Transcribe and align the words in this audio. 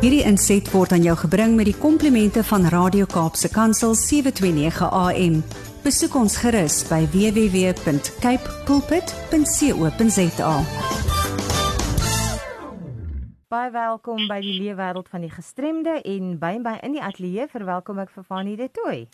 Hierdie 0.00 0.22
inset 0.24 0.64
word 0.72 0.94
aan 0.96 1.02
jou 1.04 1.12
gebring 1.26 1.58
met 1.58 1.66
die 1.68 1.76
komplimente 1.76 2.40
van 2.48 2.62
Radio 2.72 3.04
Kaapse 3.04 3.50
Kansel 3.52 3.92
729 3.92 4.86
AM. 4.88 5.34
Besoek 5.84 6.14
ons 6.16 6.38
gerus 6.40 6.78
by 6.88 7.02
www.cape 7.12 8.54
pulpit.co.za. 8.64 10.54
Baie 13.52 13.70
welkom 13.76 14.24
by 14.24 14.40
die 14.40 14.56
leefwêreld 14.62 15.12
van 15.12 15.26
die 15.26 15.34
gestremde 15.34 15.98
en 16.00 16.32
by 16.40 16.54
my 16.64 16.78
in 16.80 16.96
die 16.96 17.04
ateljee 17.04 17.50
verwelkom 17.52 18.00
ek 18.00 18.16
vir 18.16 18.24
Fanie 18.24 18.56
de 18.56 18.70
Tooi. 18.72 19.04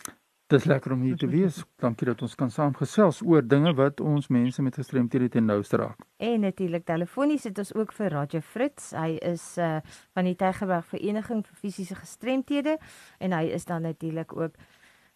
Dis 0.47 0.63
lekker 0.63 0.91
om 0.91 1.01
hier 1.03 1.17
te 1.19 1.27
wees. 1.37 1.59
Dankie 1.75 2.07
dat 2.07 2.21
ons 2.23 2.35
kan 2.39 2.51
saamgesels 2.51 3.19
oor 3.21 3.43
dinge 3.43 3.73
wat 3.75 3.99
ons 3.99 4.29
mense 4.31 4.63
met 4.63 4.77
gestremthede 4.79 5.27
ten 5.29 5.45
nouste 5.45 5.77
raak. 5.77 6.05
En 6.23 6.39
natuurlik 6.39 6.85
telefonies 6.87 7.43
het 7.43 7.57
ons 7.57 7.73
ook 7.75 7.91
vir 7.91 8.15
Roger 8.15 8.41
Fritz. 8.41 8.93
Hy 8.95 9.17
is 9.27 9.57
uh 9.59 9.81
van 10.15 10.29
die 10.29 10.35
Tygerberg 10.39 10.87
Vereniging 10.87 11.43
vir 11.45 11.59
Fisiese 11.59 11.99
Gestremthede 11.99 12.77
en 13.19 13.35
hy 13.35 13.43
is 13.59 13.67
dan 13.67 13.83
natuurlik 13.83 14.31
ook 14.37 14.55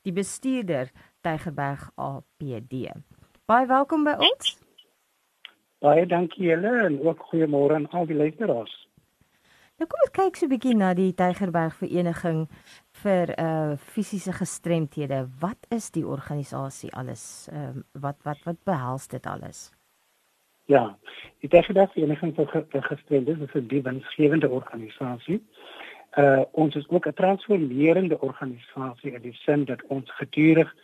die 0.04 0.14
bestuurder 0.14 0.92
Tygerberg 1.22 1.88
APD. 1.96 2.92
Baie 3.48 3.68
welkom 3.72 4.04
by 4.04 4.18
ons. 4.20 4.58
Baie 5.82 6.06
dankie 6.06 6.52
julle 6.52 6.76
en 6.86 7.00
ook 7.08 7.24
goeiemôre 7.32 7.80
aan 7.80 7.90
al 7.96 8.06
die 8.06 8.20
luisteraars. 8.20 8.81
Nou 9.82 9.88
kom 9.90 10.04
ons 10.06 10.12
kyk 10.14 10.36
so 10.38 10.46
'n 10.46 10.52
bietjie 10.52 10.76
na 10.78 10.94
die 10.94 11.10
Tygerberg 11.18 11.74
Vereniging 11.74 12.42
vir 13.04 13.32
uh 13.44 13.74
fisiese 13.94 14.32
gestremthede. 14.32 15.26
Wat 15.42 15.58
is 15.78 15.90
die 15.90 16.06
organisasie 16.06 16.92
alles? 16.94 17.50
Ehm 17.50 17.80
uh, 17.80 17.84
wat 18.04 18.18
wat 18.22 18.38
wat 18.46 18.60
behels 18.64 19.08
dit 19.08 19.26
alles? 19.26 19.72
Ja, 20.70 20.84
die 21.42 21.50
Tygerberg 21.50 21.94
Vereniging 21.94 22.36
vir 22.36 22.84
Gestremdes 22.92 23.42
is 23.42 23.56
'n 23.56 23.68
diensgewende 23.68 24.50
organisasie. 24.50 25.42
Uh 26.18 26.46
ons 26.52 26.76
is 26.76 26.88
ook 26.90 27.08
'n 27.08 27.14
transformerende 27.14 28.22
organisasie 28.22 29.16
in 29.16 29.22
die 29.22 29.38
sin 29.46 29.66
dat 29.66 29.82
ons 29.88 30.12
gedurig 30.12 30.76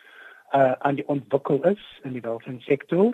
uh 0.53 0.73
aan 0.79 0.95
die 0.95 1.07
ontwikkel 1.07 1.61
is 1.63 1.83
in 2.03 2.13
die 2.13 2.25
welsynssektor 2.29 3.13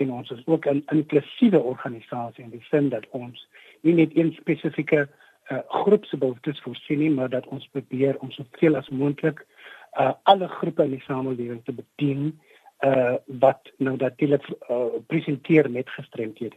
en 0.00 0.12
ons 0.12 0.30
is 0.30 0.46
ook 0.46 0.64
'n 0.66 0.82
inklusiewe 0.86 1.60
organisasie 1.60 2.44
in 2.44 2.50
die 2.50 2.64
sin 2.70 2.88
dat 2.88 3.04
ons 3.10 3.48
nie 3.82 3.94
net 3.94 4.16
een 4.16 4.32
spesifieke 4.40 5.08
uh, 5.50 5.58
groep 5.68 6.04
se 6.04 6.16
behoeftes 6.16 6.60
voorsien 6.60 6.98
nie, 6.98 7.10
maar 7.10 7.28
dat 7.28 7.46
ons 7.46 7.68
probeer 7.72 8.18
om 8.18 8.30
soveel 8.30 8.76
as 8.76 8.88
moontlik 8.88 9.46
uh, 9.98 10.12
alle 10.22 10.48
groepe 10.48 10.84
in 10.84 10.96
die 10.96 11.04
samelewing 11.06 11.64
te 11.64 11.72
bedien 11.72 12.40
uh, 12.86 13.14
wat 13.42 13.72
nou 13.78 13.96
natuurlik 13.96 14.46
uh, 14.48 14.84
presenteer 15.06 15.70
met 15.70 15.90
gestremdhede. 15.90 16.56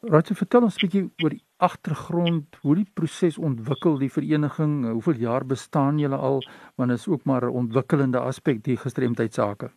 Jy 0.00 0.34
vertel 0.34 0.64
ons 0.64 0.76
'n 0.76 0.86
bietjie 0.86 1.10
oor 1.22 1.30
die 1.30 1.44
agtergrond, 1.60 2.56
hoe 2.62 2.74
die 2.74 2.88
proses 2.94 3.36
ontwikkel 3.38 3.98
die 3.98 4.08
vereniging, 4.08 4.88
hoeveel 4.88 5.20
jaar 5.20 5.44
bestaan 5.44 5.98
julle 5.98 6.16
al, 6.16 6.40
want 6.76 6.90
is 6.90 7.08
ook 7.08 7.24
maar 7.24 7.44
'n 7.44 7.52
ontwikkelende 7.62 8.18
aspek 8.18 8.64
die 8.64 8.76
gestremdheidsake. 8.76 9.70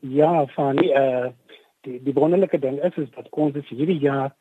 Ja, 0.00 0.46
van 0.46 0.76
die 0.76 0.92
uh 0.92 1.26
die 1.80 2.02
die 2.02 2.14
wonderlike 2.14 2.58
ding 2.58 2.78
is 2.82 2.96
is 2.96 3.10
dat 3.10 3.28
ons 3.30 3.54
is 3.54 3.68
hierdie 3.68 3.98
jaar 3.98 4.34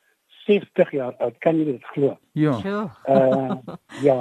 60 0.46 0.92
jaar 0.92 1.16
oud, 1.18 1.38
kan 1.44 1.58
jy 1.60 1.66
dit 1.66 1.86
glo? 1.94 2.18
Ja. 2.38 2.58
Uh 3.10 3.58
ja, 4.08 4.20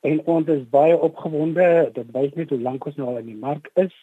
en 0.00 0.20
ons 0.24 0.46
is 0.48 0.68
baie 0.72 0.96
opgewonde, 0.98 1.90
dit 1.94 2.12
wys 2.14 2.34
net 2.34 2.52
hoe 2.54 2.60
lank 2.60 2.86
ons 2.86 2.96
nou 2.96 3.08
al 3.08 3.20
in 3.22 3.32
die 3.32 3.40
mark 3.40 3.70
is 3.74 3.94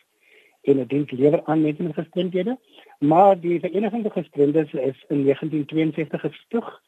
en 0.66 0.82
dit 0.82 0.90
dien 0.90 1.06
lewer 1.10 1.44
aan 1.46 1.62
mense 1.62 1.84
met 1.84 1.94
gestremdhede. 1.94 2.58
Maar 3.00 3.40
die 3.40 3.60
Vereniging 3.60 4.02
van 4.02 4.12
Gestremdes 4.12 4.74
is 4.74 5.04
in 5.08 5.24
1962 5.24 6.22
gestig 6.22 6.82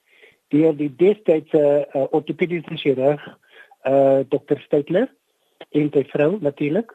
deur 0.47 0.75
die 0.75 0.93
destydse 0.95 1.63
uh, 1.93 2.05
ortopediese 2.15 2.77
chirurg 2.79 3.23
uh 3.87 4.19
Dr. 4.29 4.59
Steitler 4.63 5.09
en 5.69 5.89
sy 5.93 6.03
vrou 6.13 6.37
natuurlik. 6.41 6.93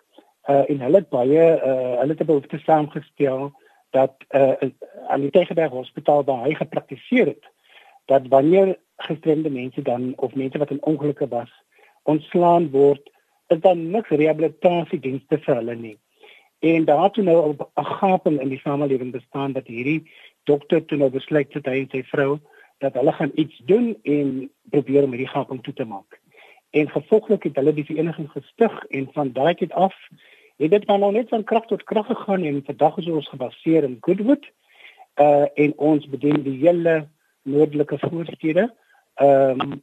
Uh 0.49 0.65
en 0.73 0.81
hulle 0.87 1.03
het 1.03 1.11
baie 1.13 1.45
uh 1.59 1.99
hulle 2.01 2.15
het 2.17 2.21
'n 2.21 2.31
behoefte 2.31 2.59
saamgestel 2.59 3.53
dat 3.91 4.15
uh 4.31 4.71
aan 5.09 5.21
die 5.21 5.31
Tegenberg 5.31 5.71
Hospitaal 5.71 6.25
waar 6.25 6.45
hy 6.45 6.55
gepraktiseer 6.55 7.27
het 7.27 7.52
dat 8.05 8.29
wanneer 8.29 8.79
gestremde 8.97 9.51
mense 9.51 9.83
dan 9.83 10.13
of 10.17 10.35
mense 10.35 10.59
wat 10.59 10.71
in 10.71 10.83
ongelukke 10.83 11.29
was 11.29 11.51
ontslaan 12.03 12.71
word, 12.71 13.11
is 13.47 13.61
dan 13.61 13.91
niks 13.91 14.09
rehabilitasiedienste 14.09 15.39
vir 15.39 15.55
hulle 15.55 15.75
nie. 15.75 15.97
En 16.63 16.85
daar 16.85 17.11
toe 17.11 17.25
nou 17.25 17.57
'n 17.57 17.85
gaping 17.85 18.41
in 18.41 18.49
die 18.49 18.59
samelewing 18.59 19.13
bestaan 19.13 19.53
dat 19.53 19.67
hierdie 19.67 20.11
dokter 20.45 20.85
toe 20.85 20.99
nou 20.99 21.11
besluit 21.11 21.53
het 21.55 21.67
hy 21.67 21.79
en 21.79 21.89
sy 21.91 22.03
vrou 22.03 22.39
dat 22.79 22.95
hulle 22.95 23.13
gaan 23.13 23.31
iets 23.35 23.63
doen 23.67 23.97
en 24.03 24.51
probeer 24.71 25.03
om 25.03 25.11
hierdie 25.11 25.35
gaping 25.35 25.63
toe 25.63 25.75
te 25.75 25.85
maak. 25.85 26.21
En 26.71 26.91
gevolglik 26.91 27.43
het 27.43 27.57
hulle 27.57 27.75
die 27.75 27.85
vereniging 27.85 28.31
gestig 28.31 28.85
en 28.85 29.09
van 29.13 29.33
daai 29.33 29.55
tyd 29.55 29.73
af 29.73 29.95
het 30.57 30.71
dit 30.71 30.87
maar 30.87 30.99
nou 30.99 31.13
net 31.13 31.29
van 31.29 31.45
krag 31.45 31.67
tot 31.67 31.83
krag 31.85 32.07
gegaan 32.07 32.45
en 32.45 32.63
vandag 32.65 32.97
is 32.97 33.07
ons 33.07 33.29
gebaseer 33.29 33.85
in 33.85 33.97
Goodwood. 34.01 34.51
Uh 35.21 35.47
en 35.55 35.73
ons 35.77 36.09
bedien 36.09 36.43
die 36.43 36.59
hele 36.67 37.09
noordelike 37.43 37.99
voorstede 37.99 38.69
ehm 39.15 39.61
um, 39.61 39.83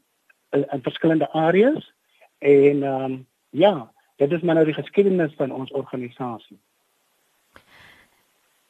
in, 0.49 0.65
in 0.71 0.81
verskillende 0.81 1.29
areas 1.31 1.93
en 2.37 2.83
ehm 2.83 3.03
um, 3.03 3.27
ja, 3.49 3.91
dit 4.15 4.31
is 4.31 4.41
maar 4.41 4.55
nou 4.55 4.65
die 4.65 4.73
geskiedenis 4.73 5.33
van 5.35 5.51
ons 5.51 5.71
organisasie. 5.71 6.59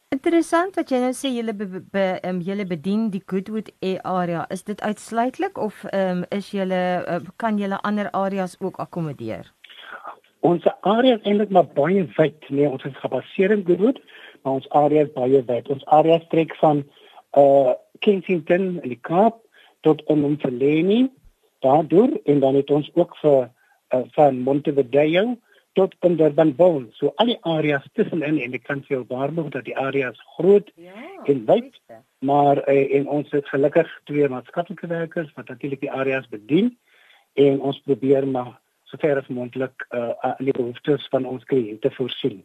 Interessant 0.10 0.74
wat 0.80 0.90
jy 0.90 1.00
nou 1.04 1.12
sê 1.14 1.30
julle 1.30 1.54
be, 1.54 1.66
be, 1.94 2.04
um, 2.26 2.40
julle 2.42 2.66
bedien 2.66 3.10
die 3.14 3.22
Goodwood 3.30 3.68
area. 4.02 4.46
Is 4.50 4.64
dit 4.66 4.82
uitsluitlik 4.82 5.58
of 5.58 5.84
ehm 5.92 6.24
um, 6.24 6.24
is 6.34 6.50
julle 6.52 6.80
uh, 7.06 7.20
kan 7.38 7.60
julle 7.62 7.78
ander 7.86 8.10
areas 8.12 8.56
ook 8.60 8.80
akkommodeer? 8.82 9.52
Ons 10.40 10.66
area 10.82 11.20
is 11.20 11.28
eintlik 11.30 11.54
maar 11.54 11.68
baie 11.76 12.08
wyd. 12.18 12.50
Nee, 12.50 12.70
ons 12.70 12.84
is 12.90 12.98
gebaseer 13.04 13.52
in 13.52 13.62
Goodwood, 13.68 14.02
maar 14.42 14.54
ons 14.54 14.70
area 14.70 15.06
is 15.06 15.14
baie 15.14 15.44
wyd. 15.46 15.70
Ons 15.70 15.86
area 15.86 16.18
strek 16.26 16.56
van 16.64 16.84
uh 17.38 17.78
Kensington 18.06 18.80
in 18.82 18.96
die 18.96 19.02
Kaap 19.02 19.42
tot 19.88 20.02
in 20.08 20.26
Mfuleni 20.34 21.10
daardeur 21.66 22.16
en 22.26 22.40
dan 22.40 22.56
het 22.56 22.72
ons 22.72 22.90
ook 22.94 23.16
vir 23.22 23.50
uh, 23.50 24.04
van 24.16 24.40
Montevideo 24.44 25.38
tot 25.78 25.96
in 26.08 26.16
Durbanville 26.20 26.88
so 26.98 27.14
al 27.16 27.34
die 27.34 27.40
areas 27.48 27.88
tussenin 27.94 28.40
en 28.42 28.56
ek 28.58 28.66
kan 28.68 28.84
veel 28.88 29.06
waarborg 29.08 29.52
dat 29.56 29.68
die 29.68 29.78
areas 29.78 30.20
groot 30.38 30.72
ja, 30.76 30.96
en 31.26 31.46
wyd 31.48 31.76
maar 32.20 32.70
uh, 32.70 32.96
en 32.96 33.08
ons 33.08 33.32
het 33.32 33.48
gelukkig 33.48 33.92
twee 34.04 34.28
maatskaplike 34.30 34.88
werkers 34.88 35.32
wat 35.36 35.48
natuurlik 35.48 35.80
die 35.80 35.92
areas 35.92 36.28
bedien. 36.28 36.78
En 37.34 37.62
ons 37.62 37.82
probeer 37.86 38.28
maar 38.28 38.60
sover 38.84 39.22
as 39.22 39.28
moontlik 39.28 39.86
uh, 39.90 40.10
aan 40.20 40.44
die 40.44 40.56
behoeftes 40.56 41.08
van 41.14 41.26
ons 41.26 41.44
kliënte 41.44 41.92
voorsien. 41.92 42.42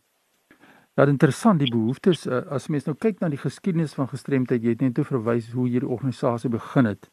Ja, 0.94 1.08
interessant 1.10 1.58
die 1.58 1.72
behoeftes 1.74 2.20
uh, 2.30 2.44
as 2.54 2.68
mens 2.70 2.84
nou 2.86 2.92
kyk 2.94 3.16
na 3.18 3.26
die 3.26 3.38
geskiedenis 3.40 3.96
van 3.98 4.06
gestremdheid, 4.12 4.62
jy 4.62 4.76
het 4.76 4.82
net 4.84 4.92
toe 4.94 5.02
verwys 5.08 5.48
hoe 5.50 5.64
hierdie 5.66 5.88
organisasie 5.90 6.46
begin 6.52 6.86
het. 6.86 7.08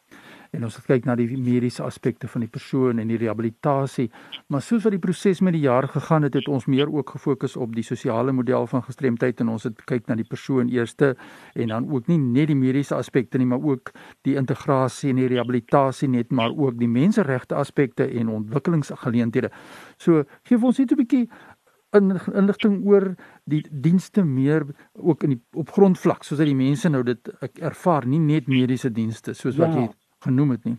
En 0.53 0.67
ons 0.67 0.75
het 0.77 0.85
kyk 0.85 1.07
na 1.07 1.15
die 1.17 1.25
mediese 1.31 1.81
aspekte 1.81 2.27
van 2.29 2.43
die 2.43 2.49
persoon 2.51 2.99
en 3.01 3.09
die 3.09 3.17
rehabilitasie, 3.17 4.11
maar 4.53 4.61
soos 4.61 4.83
wat 4.85 4.93
die 4.93 5.01
proses 5.01 5.41
met 5.41 5.55
die 5.55 5.63
jare 5.63 5.89
gegaan 5.89 6.27
het, 6.27 6.37
het 6.37 6.49
ons 6.51 6.67
meer 6.69 6.91
ook 6.93 7.15
gefokus 7.15 7.55
op 7.57 7.73
die 7.73 7.85
sosiale 7.87 8.35
model 8.37 8.67
van 8.69 8.83
gestremdheid 8.85 9.41
en 9.41 9.49
ons 9.55 9.65
het 9.65 9.81
kyk 9.89 10.05
na 10.11 10.19
die 10.19 10.27
persoon 10.29 10.69
eerste 10.69 11.15
en 11.55 11.73
dan 11.73 11.87
ook 11.89 12.11
nie 12.11 12.19
net 12.21 12.51
die 12.51 12.59
mediese 12.59 12.93
aspekte 12.99 13.41
nie, 13.41 13.47
maar 13.49 13.65
ook 13.65 13.95
die 14.29 14.35
integrasie 14.37 15.09
en 15.09 15.23
die 15.23 15.31
rehabilitasie 15.31 16.11
net, 16.11 16.29
maar 16.29 16.53
ook 16.53 16.77
die 16.77 16.91
menseregte 16.91 17.57
aspekte 17.57 18.05
en 18.05 18.29
ontwikkelingsgeleenthede. 18.29 19.49
So, 19.97 20.21
gee 20.45 20.61
ons 20.61 20.77
net 20.77 20.91
'n 20.91 21.01
bietjie 21.01 21.25
inligting 21.93 22.85
oor 22.87 23.15
die 23.43 23.61
dienste 23.71 24.23
meer 24.23 24.65
ook 24.93 25.23
in 25.23 25.35
die 25.35 25.41
op 25.59 25.69
grondvlak 25.75 26.23
soos 26.23 26.39
dat 26.39 26.47
die 26.47 26.55
mense 26.55 26.89
nou 26.89 27.03
dit 27.03 27.31
ervaar 27.59 28.07
nie 28.07 28.19
net 28.19 28.47
mediese 28.47 28.91
dienste 28.91 29.33
soos 29.33 29.59
wat 29.59 29.73
ja. 29.75 29.81
jy 29.81 29.89
genoem 30.27 30.55
het 30.55 30.65
nie. 30.65 30.77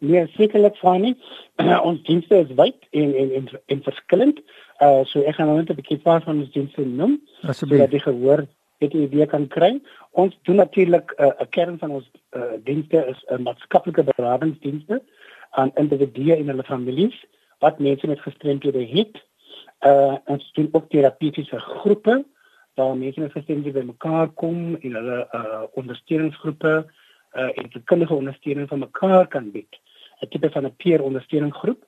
Nee, 0.00 0.26
sekerlik 0.36 0.76
van 0.80 1.00
nie. 1.00 1.14
ons 1.88 2.02
dienste 2.08 2.40
is 2.44 2.52
wyd 2.56 2.88
en 2.90 3.14
en 3.22 3.34
en, 3.40 3.48
en 3.66 3.82
verskillend. 3.88 4.40
Uh 4.80 5.04
so 5.04 5.24
ek 5.28 5.36
gaan 5.36 5.50
nou 5.50 5.58
net 5.58 5.70
'n 5.70 5.80
bietjie 5.80 6.00
paar 6.04 6.22
van 6.24 6.40
ons 6.40 6.52
dienste 6.52 6.84
noem. 6.84 7.20
Asseblief. 7.42 7.84
Dat 7.84 7.92
jy 7.92 8.02
gehoor 8.06 8.46
het 8.80 8.92
jy 8.96 9.08
weer 9.12 9.28
kan 9.28 9.46
kry. 9.48 9.80
Ons 10.16 10.36
doen 10.48 10.56
natuurlik 10.56 11.12
uh, 11.18 11.26
'n 11.26 11.42
uh, 11.44 11.48
kern 11.50 11.78
van 11.78 11.90
ons 11.90 12.06
uh, 12.36 12.56
dienste 12.64 13.04
is 13.12 13.20
'n 13.28 13.34
uh, 13.34 13.44
maatskaplike 13.44 14.04
beradingsdienste 14.04 15.02
aan 15.50 15.72
individue 15.74 16.36
en 16.36 16.48
hulle 16.48 16.64
families 16.64 17.16
wat 17.60 17.78
mense 17.78 18.06
met 18.06 18.20
gestremdhede 18.20 18.86
het 18.86 19.20
uh 19.86 20.16
ons 20.24 20.52
doen 20.52 20.68
ook 20.72 20.88
terapeutiese 20.90 21.58
groepe 21.58 22.24
waar 22.74 22.96
mense 22.96 23.20
met 23.20 23.32
gestremdhede 23.32 23.78
bymekaar 23.78 24.28
kom 24.28 24.76
en 24.80 24.94
hulle 24.94 25.28
uh 25.32 25.62
ondersteuningsgroepe 25.72 26.86
uh 27.32 27.58
en 27.58 27.84
kundige 27.84 28.14
ondersteuning 28.14 28.68
van 28.68 28.78
mekaar 28.78 29.26
kan 29.28 29.50
bied. 29.50 29.80
'n 30.20 30.28
Tipe 30.28 30.50
van 30.50 30.64
'n 30.64 30.76
peer 30.76 31.02
ondersteuningsgroep. 31.02 31.84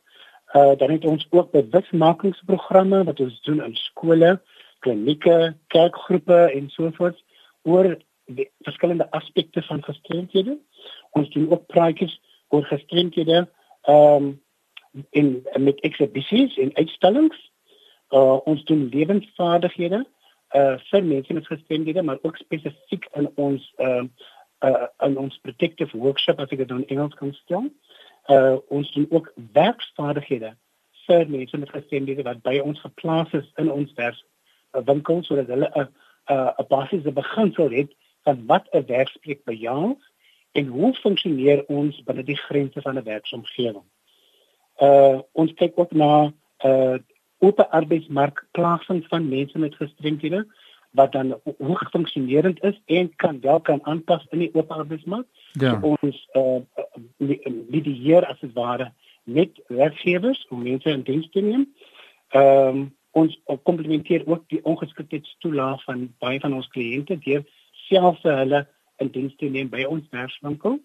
Uh 0.54 0.76
dan 0.76 0.90
het 0.90 1.04
ons 1.04 1.26
ook 1.30 1.50
bewusmakingsprogramme 1.50 3.04
wat 3.04 3.20
ons 3.20 3.40
doen 3.40 3.64
in 3.64 3.76
skole, 3.76 4.40
klinieke, 4.78 5.56
kerkgroepe 5.66 6.50
en 6.54 6.70
so 6.70 6.90
voort 6.90 7.24
oor 7.62 7.96
die 8.24 8.50
verskillende 8.60 9.10
aspekte 9.10 9.62
van 9.62 9.82
gestremdhede. 9.84 10.58
Ons 11.10 11.30
doen 11.30 11.50
ook 11.50 11.66
praatjies 11.66 12.20
oor 12.48 12.64
gestremdhede 12.64 13.48
ehm 13.82 14.24
um, 14.24 14.40
in 15.10 15.46
met 15.56 15.80
ekshibisies 15.80 16.56
en 16.58 16.74
uitstallings. 16.74 17.51
Uh 18.12 18.38
ons 18.44 18.64
doen 18.68 18.88
lewensvaardighede 18.92 20.02
uh 20.52 20.76
vir 20.90 21.04
mense 21.04 21.32
met 21.32 21.46
gestremdhede, 21.46 22.02
maar 22.02 22.18
ook 22.22 22.36
spesifiek 22.36 23.08
in 23.12 23.30
ons 23.34 23.72
uh, 23.78 24.04
uh 24.60 24.86
in 25.06 25.16
ons 25.18 25.38
protective 25.42 25.96
workshop 25.96 26.40
as 26.40 26.52
ek 26.52 26.60
dit 26.64 26.74
in 26.76 26.86
Engels 26.86 27.16
kan 27.20 27.32
stel. 27.32 27.70
Uh 28.28 28.56
ons 28.68 28.92
doen 28.92 29.06
ook 29.10 29.32
werksvaardighede 29.52 30.52
vir 31.06 31.28
mense 31.28 31.58
met 31.58 31.74
gestremdhede 31.74 32.22
wat 32.28 32.42
by 32.42 32.58
ons 32.62 32.80
geplaas 32.80 33.32
is 33.32 33.48
in 33.56 33.72
ons 33.72 33.92
werkswinkel 33.98 35.22
sodat 35.26 35.48
hulle 35.54 35.70
'n 35.74 35.88
'n 36.30 36.68
basiese 36.68 37.12
beginsel 37.12 37.70
het 37.70 37.90
van 38.24 38.46
wat 38.46 38.68
'n 38.70 38.86
werksplek 38.86 39.44
behels 39.44 40.02
en 40.52 40.66
hoe 40.66 40.92
funksioneer 40.94 41.64
ons 41.66 42.02
binne 42.04 42.22
die 42.22 42.36
grense 42.36 42.80
van 42.80 42.98
'n 42.98 43.04
werksomgewing. 43.04 43.88
Uh 44.80 45.20
ons 45.32 45.52
kyk 45.54 45.78
ook 45.78 45.92
na 45.92 46.32
uh 46.64 46.98
oop 47.42 47.66
arbeidsmark 47.70 48.46
plasing 48.50 49.04
van 49.10 49.28
mense 49.28 49.58
met 49.58 49.74
gestremdhede 49.74 50.46
wat 50.92 51.12
dan 51.12 51.40
hoe 51.56 51.88
funksionerend 51.90 52.62
is 52.62 52.80
en 52.86 53.16
kan 53.16 53.40
wel 53.40 53.60
kan 53.60 53.80
aanpas 53.82 54.26
in 54.30 54.38
die 54.38 54.54
oop 54.54 54.70
arbeidsmark. 54.70 55.26
Ja. 55.52 55.80
So 55.80 55.96
ons 56.00 56.28
uh 56.32 56.60
medieer 57.72 58.26
as 58.26 58.40
dit 58.40 58.52
ware 58.52 58.92
met 59.24 59.62
werkgewers 59.66 60.46
om 60.50 60.62
mense 60.62 60.90
in 60.90 61.02
diens 61.02 61.28
te 61.30 61.40
neem. 61.40 61.74
Ehm 62.28 62.68
um, 62.68 62.94
ons 63.12 63.40
komplementeer 63.62 64.26
ook 64.26 64.44
die 64.48 64.64
ongeskiktheidstoelaag 64.64 65.84
van 65.84 66.14
baie 66.18 66.40
van 66.40 66.54
ons 66.56 66.68
kliënte 66.72 67.18
deur 67.20 67.44
self 67.88 68.20
vir 68.22 68.36
hulle 68.36 68.68
in 69.04 69.10
diens 69.12 69.34
te 69.36 69.46
neem 69.52 69.68
by 69.68 69.84
ons 69.84 70.08
werkswinkel. 70.10 70.80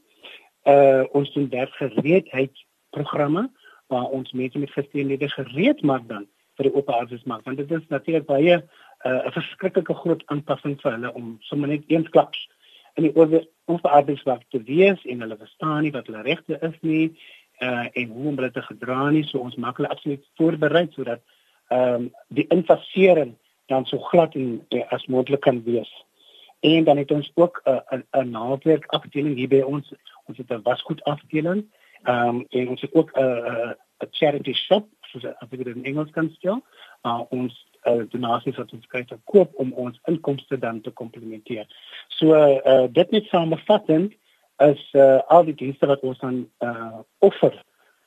Uh 0.68 1.04
ons 1.12 1.34
doen 1.34 1.50
werkgereedheidsprogramme 1.50 3.52
waar 3.88 4.06
ons 4.12 4.32
mense 4.32 4.60
met 4.60 4.72
gestremdhede 4.72 5.30
gereed 5.30 5.82
maak 5.82 6.08
dan 6.08 6.28
vir 6.58 6.70
die 6.70 6.76
oop 6.76 6.90
arbeidsmark 6.90 7.46
want 7.46 7.58
dit 7.58 7.72
is 7.72 7.88
natuurlik 7.94 8.26
baie 8.26 8.58
uh, 9.06 9.22
'n 9.28 9.32
verskriklike 9.32 9.94
groot 9.94 10.24
aanpassing 10.26 10.78
vir 10.82 10.92
hulle 10.92 11.14
om 11.14 11.38
sommer 11.50 11.70
net 11.70 11.84
eensklaps 11.88 12.48
in 12.96 13.04
die 13.04 13.16
oop 13.16 13.86
arbeidsmark 13.86 14.44
te 14.50 14.64
wees 14.64 15.02
en 15.06 15.22
hulle 15.22 15.38
verstaan 15.38 15.84
nie 15.84 15.92
wat 15.92 16.08
hulle 16.08 16.22
regte 16.22 16.60
is 16.62 16.78
nie 16.82 17.18
uh 17.62 17.86
en 17.94 18.08
hoe 18.14 18.28
om 18.30 18.36
hulle 18.38 18.52
te 18.52 18.62
gedra 18.62 19.10
nie 19.10 19.24
so 19.24 19.40
ons 19.40 19.56
maak 19.56 19.78
hulle 19.78 19.90
absoluut 19.90 20.24
voorberei 20.38 20.88
sodat 20.92 21.22
ehm 21.70 21.94
um, 21.94 22.12
die 22.30 22.48
infasering 22.48 23.36
dan 23.68 23.86
so 23.86 24.00
glad 24.00 24.36
en 24.36 24.66
uh, 24.70 24.92
as 24.92 25.06
moontlik 25.06 25.42
kan 25.42 25.64
wees. 25.64 26.06
En 26.60 26.84
dan 26.84 26.98
het 26.98 27.12
ons 27.12 27.32
ook 27.34 27.62
'n 27.64 27.70
uh, 27.96 28.22
'n 28.22 28.30
naaldwerk 28.30 28.86
afdeling 28.86 29.36
hier 29.36 29.48
by 29.48 29.62
ons. 29.62 29.94
Ons 30.26 30.38
het 30.38 30.50
'n 30.50 30.62
wasgoed 30.62 31.04
afdeling. 31.04 31.66
Ehm 32.04 32.28
um, 32.28 32.46
en 32.50 32.70
ons 32.70 32.82
het 32.82 32.94
ook 32.94 33.12
'n 33.14 33.22
uh, 33.22 33.72
'n 34.00 34.08
charity 34.12 34.54
shop 34.54 34.88
soos 35.20 35.34
as 35.42 35.50
ek 35.52 35.64
dit 35.64 35.74
in 35.76 35.88
Engels 35.90 36.12
kan 36.16 36.30
stel. 36.36 36.62
Uh 37.08 37.24
ons 37.36 37.56
uh, 37.88 38.04
donasies 38.14 38.58
wat 38.60 38.74
ons 38.74 38.92
kry 38.92 39.04
te 39.08 39.18
koop 39.32 39.54
om 39.62 39.74
ons 39.74 40.00
inkomste 40.12 40.60
dan 40.62 40.82
te 40.82 40.94
komplementeer. 41.02 41.68
So 42.20 42.38
uh, 42.38 42.86
dit 42.92 43.12
net 43.16 43.30
samevattend 43.32 44.16
is 44.66 44.86
uh, 44.94 45.20
al 45.34 45.46
die 45.50 45.58
dienste 45.58 45.90
wat 45.90 46.06
ons 46.08 46.22
aan 46.26 46.46
uh, 46.66 47.02
offer 47.26 47.54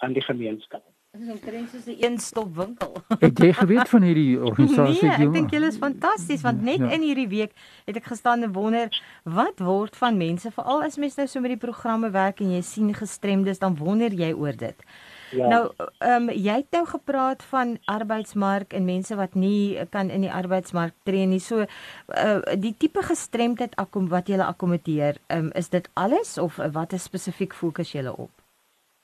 aan 0.05 0.17
die 0.17 0.25
gemeenskap. 0.25 0.83
Dit 1.11 1.23
is 1.27 1.31
omtrent 1.33 1.71
soos 1.71 1.87
'n 1.91 1.97
een-stop 1.99 2.57
winkel. 2.57 2.93
Het 3.19 3.39
jy 3.39 3.53
geweet 3.53 3.89
van 3.89 4.03
hierdie 4.03 4.41
organisasie? 4.49 5.09
Nee, 5.09 5.27
ek 5.27 5.33
dink 5.33 5.51
julle 5.51 5.67
is 5.67 5.77
fantasties 5.77 6.43
want 6.47 6.63
net 6.63 6.79
ja. 6.79 6.91
in 6.95 7.03
hierdie 7.03 7.29
week 7.29 7.53
het 7.85 7.97
ek 7.99 8.07
gestaan 8.13 8.47
en 8.47 8.53
wonder 8.53 9.03
wat 9.25 9.59
word 9.59 9.97
van 9.97 10.17
mense 10.17 10.51
veral 10.51 10.83
as 10.87 10.97
mense 11.03 11.19
nou 11.19 11.27
so 11.27 11.43
met 11.43 11.51
die 11.57 11.65
programme 11.67 12.11
werk 12.15 12.41
en 12.41 12.55
jy 12.55 12.63
sien 12.63 12.95
gestremdes 12.95 13.59
dan 13.59 13.75
wonder 13.77 14.15
jy 14.15 14.31
oor 14.33 14.55
dit. 14.57 14.87
Ja. 15.31 15.49
Nou, 15.49 15.71
ehm 15.99 16.29
um, 16.29 16.31
jy 16.35 16.57
het 16.61 16.71
nou 16.71 16.85
gepraat 16.87 17.43
van 17.43 17.77
arbeidsmark 17.85 18.73
en 18.73 18.85
mense 18.85 19.17
wat 19.17 19.35
nie 19.35 19.79
kan 19.91 20.11
in 20.11 20.21
die 20.27 20.33
arbeidsmark 20.33 20.95
tree 21.03 21.27
nie. 21.27 21.39
So 21.39 21.65
uh 22.09 22.41
die 22.59 22.75
tipe 22.79 23.03
gestremdheid 23.03 23.77
akkom 23.77 24.09
wat 24.09 24.29
jy 24.29 24.39
akkommodeer, 24.39 25.21
ehm 25.27 25.39
um, 25.45 25.51
is 25.55 25.69
dit 25.69 25.89
alles 25.95 26.39
of 26.39 26.57
wat 26.73 26.93
is 26.93 27.03
spesifiek 27.03 27.55
fokus 27.55 27.93
jy 27.93 28.07
op? 28.07 28.31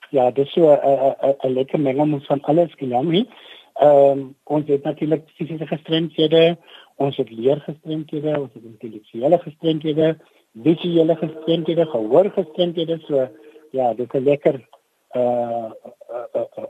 Ja, 0.09 0.31
dis 0.31 0.51
so 0.51 0.71
'n 0.71 1.15
'n 1.43 1.53
lekker 1.53 1.79
mengelmoes 1.79 2.25
van 2.25 2.41
alles 2.41 2.73
genoem 2.75 3.09
hier. 3.09 3.27
Ehm 3.73 4.19
um, 4.19 4.35
ons 4.43 4.67
het 4.67 4.83
natuurlik 4.83 5.23
fisiese 5.35 5.67
gestremdhede, 5.67 6.57
ons 6.95 7.17
het 7.17 7.29
leergestremdhede, 7.29 8.39
ons 8.39 8.53
het 8.53 8.63
intellektuele 8.63 9.37
gestremdhede, 9.37 10.17
visuele 10.63 11.15
gestremdhede, 11.15 11.85
gehoorgestremdhede. 11.85 12.99
So 13.07 13.29
ja, 13.71 13.93
dit 13.93 14.13
is 14.13 14.23
lekker 14.23 14.67
uh 15.15 15.71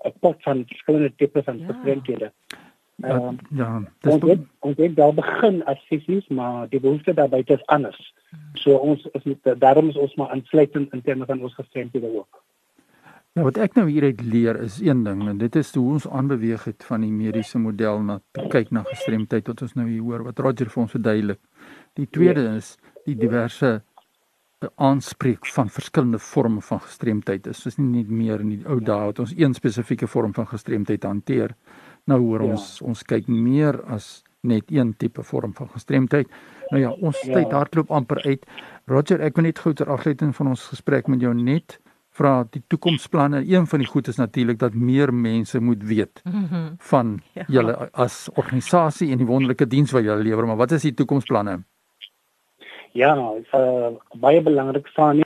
'n 0.05 0.13
pot 0.19 0.43
van 0.43 0.63
verskillende 0.67 1.15
tipe 1.15 1.43
van 1.43 1.59
gestremdhede. 1.67 2.31
Ja, 2.95 3.15
uh, 3.15 3.29
ja, 3.49 3.83
dis 4.01 4.13
ons 4.13 4.23
het, 4.23 4.39
ons 4.59 4.77
het 4.77 4.95
daar 4.95 5.13
begin 5.13 5.63
as 5.65 5.81
fisies, 5.85 6.27
maar 6.27 6.69
die 6.69 6.79
behoefte 6.79 7.13
daarbey 7.13 7.43
is 7.45 7.65
anders. 7.65 8.13
Hmm. 8.29 8.39
So 8.53 8.75
ons 8.75 9.05
is 9.11 9.23
met 9.23 9.59
daarom 9.59 9.89
is 9.89 9.97
ons 9.97 10.15
maar 10.15 10.29
aansluitend 10.29 10.93
in 10.93 11.01
terme 11.01 11.25
van 11.25 11.41
ons 11.41 11.53
gestremdhede 11.53 12.09
ook. 12.17 12.43
Ja, 13.37 13.43
wat 13.45 13.59
ek 13.61 13.75
nou 13.77 13.85
hieruit 13.85 14.21
leer 14.25 14.57
is 14.65 14.79
een 14.81 15.03
ding 15.05 15.19
en 15.29 15.37
dit 15.37 15.55
is 15.55 15.69
hoe 15.77 15.91
ons 15.93 16.07
aanbeweeg 16.09 16.63
het 16.65 16.85
van 16.87 17.03
die 17.05 17.11
mediese 17.13 17.59
model 17.61 17.99
na 18.01 18.15
kyk 18.49 18.71
na 18.73 18.81
gestremdheid 18.87 19.51
wat 19.51 19.61
ons 19.61 19.75
nou 19.77 19.85
hier 19.85 20.01
hoor 20.01 20.23
wat 20.25 20.41
Roger 20.41 20.71
vir 20.73 20.81
ons 20.81 20.95
verduidelik. 20.95 21.39
Die 22.01 22.07
tweede 22.09 22.47
ja. 22.47 22.55
is 22.57 22.71
die 23.05 23.13
diverse 23.15 23.83
aanspreek 24.75 25.45
van 25.53 25.69
verskillende 25.69 26.19
forme 26.19 26.61
van 26.61 26.79
gestremdheid 26.81 27.47
is. 27.47 27.63
Dis 27.63 27.77
nie 27.77 27.89
net 27.99 28.09
meer 28.09 28.41
in 28.41 28.55
die 28.55 28.63
ou 28.65 28.79
dae 28.81 29.11
wat 29.11 29.19
ons 29.21 29.33
een 29.37 29.53
spesifieke 29.53 30.07
vorm 30.09 30.33
van 30.33 30.47
gestremdheid 30.49 31.03
hanteer. 31.05 31.53
Nou 32.09 32.19
hoor 32.23 32.45
ons 32.47 32.77
ja. 32.79 32.87
ons 32.89 33.03
kyk 33.03 33.27
meer 33.27 33.77
as 33.93 34.23
net 34.47 34.71
een 34.71 34.93
tipe 34.97 35.23
vorm 35.23 35.53
van 35.53 35.69
gestremdheid. 35.69 36.31
Nou 36.71 36.81
ja, 36.81 36.91
ons 36.91 37.21
ja. 37.21 37.33
tyd 37.33 37.53
hardloop 37.53 37.91
amper 37.91 38.21
uit. 38.25 38.47
Roger, 38.89 39.21
ek 39.21 39.37
wil 39.37 39.49
net 39.49 39.61
gou 39.61 39.75
ter 39.77 39.91
afsluiting 39.93 40.33
van 40.35 40.53
ons 40.55 40.65
gesprek 40.71 41.11
met 41.11 41.21
jou 41.21 41.33
net 41.37 41.77
vra 42.17 42.41
die 42.49 42.63
toekomsplanne. 42.71 43.43
Een 43.45 43.67
van 43.69 43.83
die 43.83 43.87
goed 43.87 44.07
is 44.09 44.17
natuurlik 44.17 44.57
dat 44.59 44.73
meer 44.73 45.13
mense 45.13 45.59
moet 45.61 45.83
weet 45.85 46.21
mhm. 46.25 46.73
van 46.89 47.19
ja. 47.37 47.45
julle 47.47 47.77
as 47.93 48.25
organisasie 48.33 49.11
en 49.11 49.21
die 49.21 49.29
wonderlike 49.29 49.67
diens 49.69 49.93
wat 49.93 50.07
julle 50.07 50.25
lewer, 50.25 50.49
maar 50.49 50.63
wat 50.65 50.73
is 50.79 50.87
die 50.89 50.95
toekomsplanne? 50.97 51.59
Ja, 52.91 53.15
uh, 53.53 53.89
baie 54.19 54.41
belangrik 54.41 54.87
die 54.95 55.25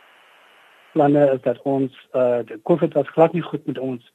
planne 0.91 1.39
dat 1.41 1.61
ons 1.61 1.93
uh, 2.13 2.39
die 2.45 2.59
COVID 2.63 2.93
was 2.93 3.07
glad 3.07 3.33
nie 3.33 3.41
goed 3.41 3.65
met 3.65 3.77
ons 3.77 4.11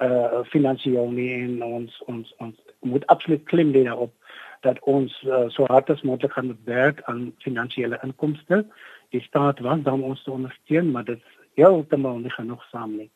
uh, 0.00 0.40
finansiëel 0.52 1.10
nie 1.10 1.32
en 1.42 1.62
ons 1.62 2.02
ons 2.06 2.34
ons 2.38 2.54
moet 2.80 3.06
absoluut 3.06 3.44
klim 3.44 3.72
daarop 3.72 4.12
dat 4.60 4.78
ons 4.80 5.12
uh, 5.26 5.48
so 5.48 5.64
hard 5.66 5.90
as 5.90 6.02
moontlik 6.02 6.32
gaan 6.32 6.56
werk 6.64 7.02
aan 7.02 7.32
finansiële 7.38 7.98
inkomste. 8.02 8.64
Die 9.10 9.22
staat 9.22 9.60
was 9.60 9.82
dan 9.82 10.02
ons 10.02 10.22
te 10.22 10.30
ondersteun, 10.30 10.90
maar 10.90 11.04
dit 11.04 11.16
is 11.16 11.38
heeltemal 11.54 12.18
nie 12.18 12.30
genoeg 12.30 12.64
saam 12.70 12.96
nie. 12.96 13.10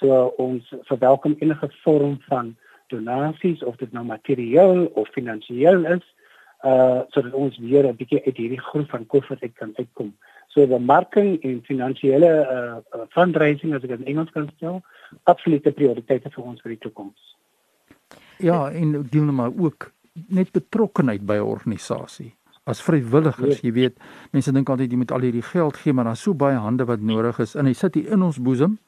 So 0.00 0.32
ons 0.36 0.72
verwelkom 0.88 1.36
enige 1.38 1.70
vorm 1.82 2.16
van 2.28 2.56
donasies 2.88 3.62
of 3.62 3.76
dit 3.76 3.92
nou 3.92 4.04
materieel 4.04 4.86
of 4.94 5.08
finansiëel 5.12 5.84
is 5.84 6.04
uh 6.64 7.00
sodat 7.14 7.32
ons 7.32 7.58
weer 7.58 7.86
'n 7.86 7.96
bietjie 7.96 8.24
uit 8.24 8.36
hierdie 8.36 8.60
groep 8.60 8.90
van 8.90 9.06
COVID 9.06 9.42
uit 9.42 9.54
kan 9.54 9.72
uitkom. 9.76 10.14
So 10.48 10.66
bemarking 10.66 11.42
en 11.42 11.62
finansiële 11.62 12.30
uh 12.92 13.00
fundraising 13.08 13.74
as 13.74 13.82
ek 13.82 13.88
dit 13.88 14.00
in 14.00 14.06
Engels 14.06 14.30
kan 14.30 14.50
stel, 14.56 14.82
absolute 15.24 15.72
prioriteite 15.72 16.30
vir 16.30 16.44
ons 16.44 16.60
vir 16.60 16.70
die 16.70 16.82
toekoms. 16.88 17.36
Ja, 18.38 18.70
en 18.70 19.06
deel 19.10 19.24
nou 19.24 19.32
maar 19.32 19.52
ook 19.56 19.92
net 20.28 20.52
betrokkenheid 20.52 21.26
by 21.26 21.36
'n 21.36 21.46
organisasie. 21.46 22.34
As 22.64 22.82
vrywilligers, 22.82 23.60
jy 23.60 23.72
weet, 23.72 23.96
mense 24.30 24.52
dink 24.52 24.68
altyd 24.68 24.90
jy 24.90 24.96
moet 24.96 25.12
al 25.12 25.20
hierdie 25.20 25.42
geld 25.42 25.76
gee, 25.76 25.92
maar 25.92 26.04
daar's 26.04 26.22
so 26.22 26.34
baie 26.34 26.56
hande 26.56 26.84
wat 26.84 27.00
nodig 27.00 27.38
is 27.38 27.54
en 27.54 27.66
hy 27.66 27.72
sit 27.72 27.94
hier 27.94 28.12
in 28.12 28.22
ons 28.22 28.38
boesem 28.38 28.78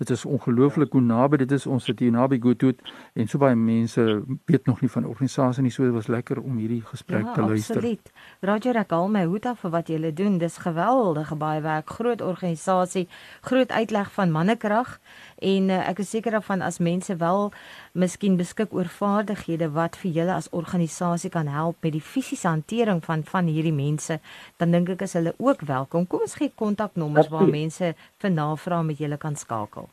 Dit 0.00 0.10
is 0.10 0.24
ongelooflik 0.24 0.92
hoe 0.96 1.02
naby 1.04 1.36
dit 1.42 1.50
is 1.52 1.66
ons 1.68 1.84
sit 1.84 1.98
hier 2.00 2.12
naby 2.14 2.38
Goodwood 2.40 2.78
en 3.12 3.28
so 3.28 3.38
baie 3.42 3.56
mense 3.56 4.04
weet 4.48 4.66
nog 4.66 4.80
nie 4.80 4.88
van 4.88 5.04
organisasie 5.04 5.62
nie 5.66 5.72
so 5.74 5.84
dit 5.84 5.92
was 5.92 6.08
lekker 6.08 6.40
om 6.40 6.56
hierdie 6.56 6.80
gesprek 6.88 7.26
ja, 7.26 7.34
te 7.36 7.44
luister. 7.44 7.76
Absoluut. 7.76 8.12
Roger 8.48 8.78
ek 8.80 8.94
al 8.96 9.10
my 9.12 9.26
hoed 9.28 9.48
af 9.50 9.60
vir 9.60 9.74
wat 9.74 9.92
julle 9.92 10.12
doen. 10.16 10.38
Dis 10.40 10.56
geweldige 10.64 11.36
baie 11.36 11.60
werk, 11.60 11.92
groot 12.00 12.24
organisasie, 12.24 13.06
groot 13.44 13.68
uitleg 13.76 14.08
van 14.16 14.32
mannekrag 14.32 14.96
en 15.44 15.68
uh, 15.68 15.82
ek 15.90 16.00
is 16.00 16.14
seker 16.16 16.38
daarvan 16.38 16.64
as 16.64 16.80
mense 16.80 17.16
wel 17.20 17.50
miskien 17.92 18.40
beskik 18.40 18.72
oor 18.72 18.88
vaardighede 18.88 19.68
wat 19.76 20.00
vir 20.00 20.16
julle 20.16 20.32
as 20.32 20.48
organisasie 20.56 21.30
kan 21.32 21.48
help 21.52 21.76
met 21.84 21.92
die 21.92 22.04
fisiese 22.04 22.48
hantering 22.48 23.04
van 23.04 23.24
van 23.28 23.52
hierdie 23.52 23.74
mense, 23.74 24.16
dan 24.56 24.72
dink 24.72 24.88
ek 24.96 25.04
is 25.04 25.16
hulle 25.18 25.34
ook 25.36 25.66
welkom. 25.68 26.06
Kom 26.08 26.24
ons 26.24 26.38
gee 26.40 26.52
kontaknommers 26.56 27.28
waar 27.28 27.48
mense 27.48 27.92
vir 28.20 28.30
navrae 28.30 28.84
met 28.84 28.98
julle 28.98 29.18
kan 29.18 29.36
skakel. 29.36 29.88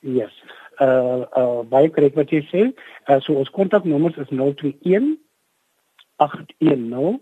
Yes. 0.00 0.32
Uh 0.80 1.24
uh 1.36 1.60
baie 1.68 1.90
korrek 1.92 2.16
wat 2.16 2.32
jy 2.32 2.40
sê. 2.48 2.72
Uh 3.08 3.20
so 3.20 3.36
ons 3.40 3.50
kontaknommers 3.56 4.16
is 4.16 4.30
021 4.32 5.18
810 6.16 7.20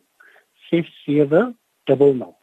6700. 0.71 2.35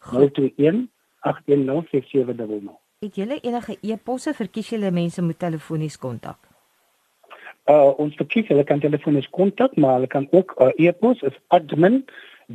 021 0.00 0.90
810 1.20 1.86
6700. 1.90 2.78
Het 3.04 3.16
julle 3.16 3.40
enige 3.40 3.76
e-posse 3.82 4.34
vir 4.36 4.48
kies 4.48 4.68
julle 4.72 4.90
mense 4.90 5.22
moet 5.22 5.38
telefonies 5.38 5.98
kontak? 6.00 6.38
Uh 7.68 7.98
ons 8.00 8.16
verkies 8.20 8.48
hulle 8.52 8.64
kan 8.68 8.80
telefonies 8.80 9.28
kontak, 9.32 9.76
maar 9.76 9.92
hulle 9.98 10.10
kan 10.12 10.28
ook 10.30 10.60
uh, 10.60 10.68
e-pos 10.76 11.22
is 11.24 11.36
admin 11.48 12.04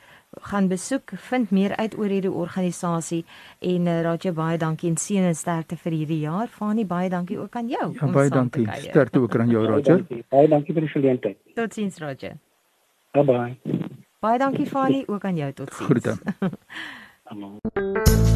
gaan 0.50 0.68
besoek, 0.68 1.14
vind 1.30 1.48
meer 1.50 1.72
uit 1.80 1.96
oor 1.96 2.12
hierdie 2.12 2.32
organisasie 2.32 3.22
en 3.64 3.88
uh, 3.88 4.02
raad 4.04 4.26
jou 4.28 4.34
baie 4.36 4.60
dankie 4.60 4.92
en 4.92 5.00
seën 5.00 5.24
en 5.24 5.38
sterkte 5.38 5.80
vir 5.80 5.96
hierdie 5.96 6.20
jaar. 6.26 6.52
Fani, 6.52 6.84
baie 6.84 7.08
dankie 7.08 7.40
ook 7.40 7.56
aan 7.56 7.72
jou. 7.72 7.88
Ja, 7.96 8.12
baie 8.12 8.28
dankie. 8.28 8.68
Sterkte 8.84 9.24
ook 9.24 9.40
aan 9.40 9.56
jou, 9.56 9.64
Roger. 9.64 10.04
Baie 10.04 10.04
dankie, 10.04 10.22
baie 10.36 10.54
dankie 10.58 10.76
vir 10.76 10.90
die 10.90 10.92
geleentheid. 10.92 11.40
Totsiens, 11.56 11.96
Roger. 12.04 12.36
Bye 13.16 13.24
bye. 13.24 13.80
Baie 14.20 14.38
dankie 14.44 14.68
Fani, 14.68 15.06
ook 15.08 15.24
aan 15.24 15.40
jou. 15.40 15.52
Totsiens. 15.64 15.88
Groete. 15.88 16.20